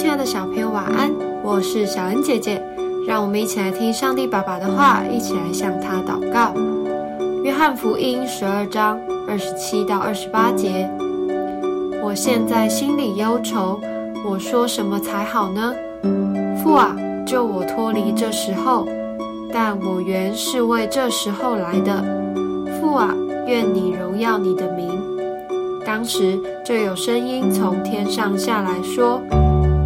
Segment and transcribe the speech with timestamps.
[0.00, 1.12] 亲爱的小朋友晚安，
[1.44, 2.58] 我是小恩姐姐，
[3.06, 6.54] 让我们一起来听上帝爸爸的话，一起来向他祷告。
[7.44, 10.88] 约翰福音十二章二十七到二十八节，
[12.02, 13.78] 我现在心里忧愁，
[14.24, 15.74] 我说什么才好呢？
[16.64, 18.88] 父啊，救我脱离这时候，
[19.52, 22.02] 但我原是为这时候来的。
[22.80, 23.14] 父啊，
[23.46, 24.98] 愿你荣耀你的名。
[25.84, 29.20] 当时就有声音从天上下来说：“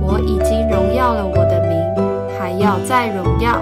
[0.07, 3.61] 我已经荣耀了我的名，还要再荣耀。”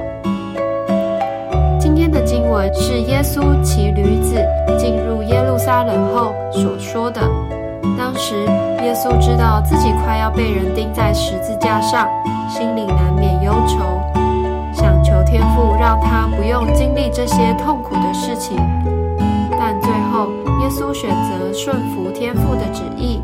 [1.81, 4.37] 今天的经文是耶稣骑驴子
[4.79, 7.21] 进入耶路撒冷后所说的。
[7.99, 8.35] 当时
[8.83, 12.09] 耶稣知道自己快要被人钉在十字架上，
[12.49, 14.01] 心里难免忧愁，
[14.73, 18.57] 想求天父让他不用经历这些痛苦的事情。
[19.59, 20.29] 但最后，
[20.63, 23.21] 耶稣选择顺服天父的旨意，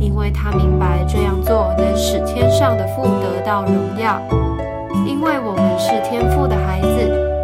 [0.00, 4.20] 因为他明白这样做能使天上的父得到荣耀。
[5.06, 6.88] 因为我们是天父的孩子，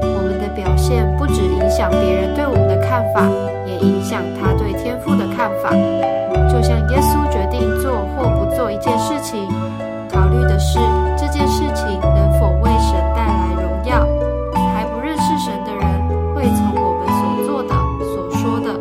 [0.03, 3.27] 我们的表现不只影响别人对我们的看法，
[3.67, 5.71] 也影响他对天父的看法。
[6.51, 9.49] 就像耶稣决定做或不做一件事情，
[10.09, 10.79] 考虑的是
[11.17, 14.07] 这件事情能否为神带来荣耀。
[14.75, 15.83] 还不认识神的人，
[16.35, 17.75] 会从我们所做的、
[18.15, 18.79] 所说的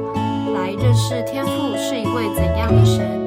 [0.54, 3.23] 来认识天父是一位怎样的神。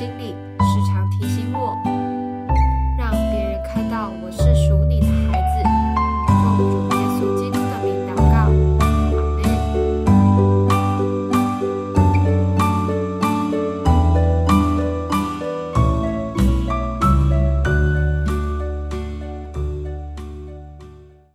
[0.00, 0.34] 经历